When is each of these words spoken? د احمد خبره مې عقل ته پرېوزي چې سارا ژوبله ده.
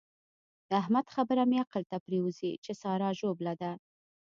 د 0.69 0.71
احمد 0.81 1.05
خبره 1.15 1.43
مې 1.49 1.57
عقل 1.63 1.83
ته 1.91 1.97
پرېوزي 2.05 2.51
چې 2.63 2.71
سارا 2.81 3.09
ژوبله 3.19 3.53
ده. 3.61 3.71